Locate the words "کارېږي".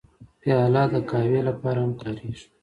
2.01-2.45